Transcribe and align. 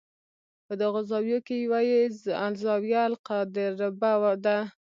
په 0.65 0.73
دغو 0.81 0.99
زاویو 1.09 1.39
کې 1.47 1.55
یوه 1.65 1.79
یې 1.89 1.97
الزاویة 2.47 3.01
القادربه 3.09 4.31
ده. 4.45 4.57